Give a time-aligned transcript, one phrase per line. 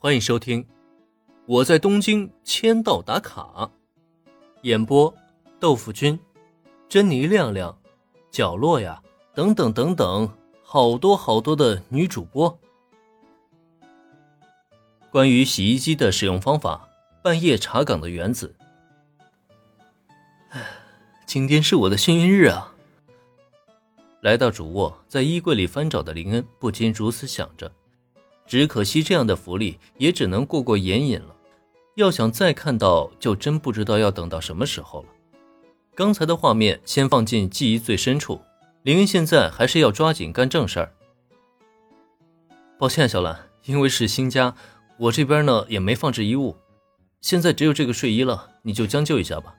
[0.00, 0.62] 欢迎收听
[1.44, 3.42] 《我在东京签到打卡》，
[4.62, 5.12] 演播：
[5.58, 6.16] 豆腐君、
[6.88, 7.76] 珍妮亮亮、
[8.30, 9.02] 角落呀，
[9.34, 10.32] 等等等等，
[10.62, 12.56] 好多好多的女主播。
[15.10, 16.88] 关于洗衣机的使用方法，
[17.20, 18.54] 半夜查岗的原子。
[21.26, 22.72] 今天是我的幸运日啊！
[24.20, 27.72] 来到主卧，在衣柜里翻找的林恩不禁如此想着。
[28.48, 31.36] 只可惜这样的福利也只能过过眼瘾了，
[31.96, 35.08] 要想再看到，就真不知道要等到什么时候了。
[35.94, 38.40] 刚才的画面先放进记忆最深处，
[38.84, 40.94] 林云现在还是要抓紧干正事儿。
[42.78, 44.54] 抱歉，小兰，因为是新家，
[44.96, 46.56] 我这边呢也没放置衣物，
[47.20, 49.54] 现在只有这个睡衣了，你就将就一下吧。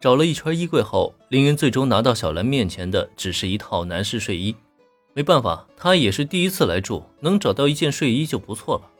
[0.00, 4.54] 找了一圈衣柜后，凌云最终拿到小兰面前的只是一套男士睡衣。
[5.14, 8.90] 没办法，他也是第一次来住，能找到一件睡衣就不错了。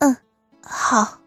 [0.00, 0.16] 嗯，
[0.62, 1.20] 好。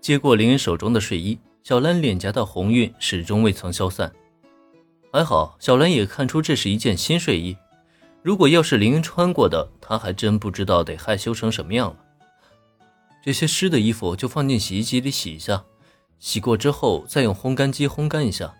[0.00, 4.12] 接过林恩手中的睡衣，小兰脸颊的红晕始终未曾消散。
[5.12, 7.56] 还好，小兰也看出这是一件新睡衣。
[8.22, 11.96] 如果要是林恩穿过的，她还真不知道得害羞成什么样了。
[13.22, 15.64] 这些湿的衣服就放进洗衣机里洗一下，
[16.18, 18.54] 洗过之后再用烘干机烘干一下。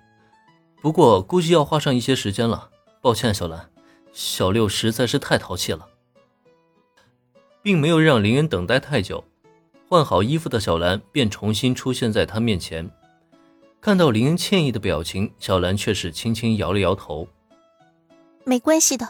[0.83, 2.69] 不过估计要花上一些时间了。
[3.03, 3.69] 抱歉，小兰，
[4.13, 5.89] 小六实在是太淘气了，
[7.61, 9.25] 并没有让林恩等待太久。
[9.89, 12.89] 换好衣服的小兰便重新出现在他面前。
[13.81, 17.27] 看到林恩歉意的表情，小兰却是轻轻摇了摇头
[18.47, 19.09] ：“没关系的，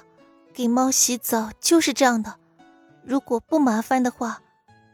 [0.54, 2.36] 给猫洗澡就是这样的。
[3.04, 4.40] 如果不麻烦的话，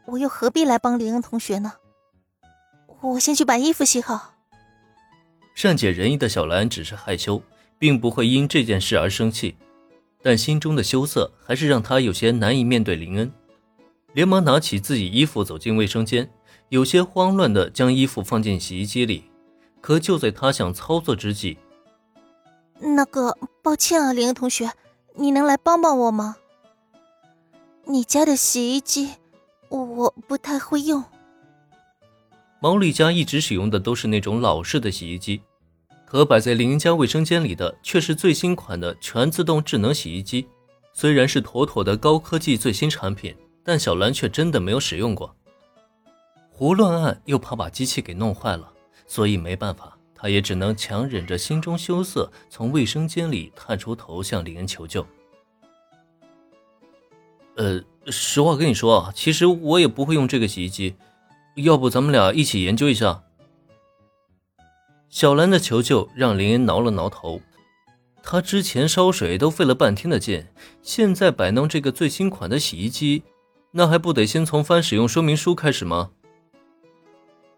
[0.06, 1.74] 我又何必来帮林恩同学呢？
[3.00, 4.34] 我先去把衣服洗好。”
[5.54, 7.40] 善解人意的小兰只是害羞。
[7.78, 9.56] 并不会因这件事而生气，
[10.22, 13.30] 但心中的羞涩还是让他有些难以面对林恩。
[14.12, 16.30] 连忙拿起自己衣服走进卫生间，
[16.70, 19.24] 有些慌乱地将衣服放进洗衣机里。
[19.80, 21.56] 可就在他想操作之际，
[22.80, 24.72] 那个，抱歉啊，林恩同学，
[25.14, 26.36] 你能来帮帮我吗？
[27.84, 29.10] 你家的洗衣机
[29.68, 31.04] 我不太会用。
[32.60, 35.42] 毛利家一直使用的都是那种老式的洗衣机。
[36.10, 40.48] 可摆在林家卫生间里的却是最新款的全自动智能洗衣机，
[40.94, 45.36] 虽然是妥妥的高科技最新产品，但小兰却真的没有使用过。
[46.50, 48.72] 胡乱按又怕把机器给弄坏了，
[49.06, 55.06] 所以没办法，她也只能强忍着心中羞涩，从卫生间里探出头向林恩求救。
[57.56, 60.96] 呃，实话跟你说啊，其实我也不会用这个洗衣机，
[61.56, 63.24] 要不咱们俩一起研究一下？
[65.10, 67.40] 小兰的求救让林恩挠了挠头，
[68.22, 70.46] 他之前烧水都费了半天的劲，
[70.82, 73.22] 现在摆弄这个最新款的洗衣机，
[73.72, 76.10] 那还不得先从翻使用说明书开始吗？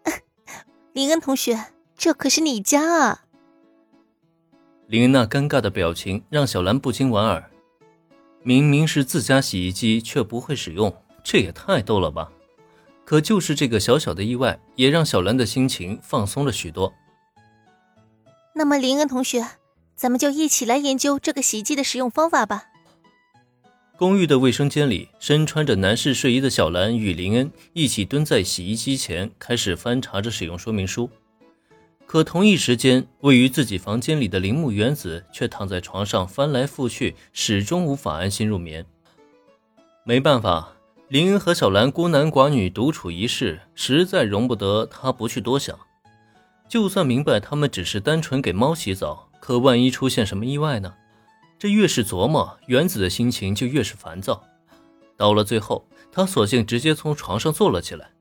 [0.93, 3.25] 林恩同学，这可是你家啊！
[4.87, 7.51] 林恩那尴尬的表情让小兰不禁莞尔，
[8.43, 12.31] 明明是自家洗衣机却不会使用，这也太逗了吧！
[13.03, 16.93] 可就是这个小小的意外，也让小兰的心情放松了许多。
[18.53, 19.45] 那么林恩同学，
[19.95, 22.65] 咱们就一起来研究这个洗衣机的使用方法吧。
[23.97, 31.09] 公寓的卫生间里，身穿着男士睡衣的小兰与林恩一起蹲在洗衣机前，开始翻查着使用说明书。
[32.05, 38.85] 可同一时间，位于自己房间里的铃木原子却躺在床上翻来覆去，始终无法安心入眠。
[40.03, 40.73] 没办法，
[41.07, 45.79] 林恩和小兰孤男寡女独处一室，实在容不得他不去多想。
[46.71, 50.93] 就算明白他们只是单纯给猫洗澡，可万一出现什么意外呢？
[51.59, 54.41] 这越是琢磨，原子的心情就越是烦躁。
[55.17, 58.11] 到了最后，他索性直接从床上坐了起来。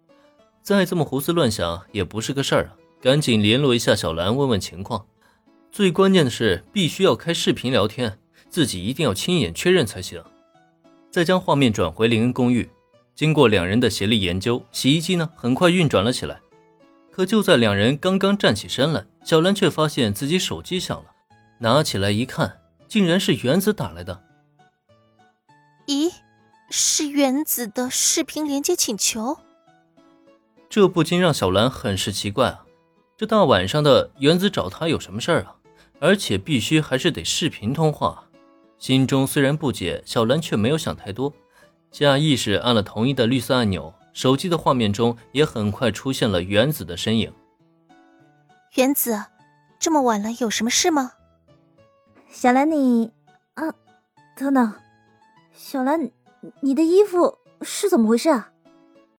[0.62, 2.74] 再这么胡思乱想也不是个事儿啊！
[3.00, 5.06] 赶紧联络一下小兰，问问情况。
[5.70, 8.18] 最关键的是，必须要开视频聊天，
[8.48, 10.20] 自己一定要亲眼确认才行。
[11.08, 12.68] 再将画面转回林恩公寓，
[13.14, 16.40] 经过两人的协力研究，洗衣机呢很快运转了起来。
[17.10, 21.06] 可就在两人刚刚站起身来，小兰却发现自己手机响了，
[21.58, 24.22] 拿起来一看，竟然是原子打来的。
[25.86, 26.12] 咦，
[26.70, 29.38] 是原子的视频连接请求？
[30.68, 32.64] 这不禁让小兰很是奇怪啊！
[33.16, 35.56] 这大晚上的，原子找他有什么事儿啊？
[35.98, 38.24] 而且必须还是得视频通话。
[38.78, 41.34] 心中虽然不解，小兰却没有想太多，
[41.90, 43.92] 下意识按了同意的绿色按钮。
[44.12, 47.32] 手机的画面中也很快出现了原子的身影。
[48.74, 49.24] 原子，
[49.78, 51.12] 这么晚了，有什么事吗？
[52.28, 53.10] 小兰，你……
[53.54, 53.74] 啊，
[54.36, 54.72] 等等，
[55.52, 56.10] 小兰，
[56.60, 58.52] 你的衣服是怎么回事啊？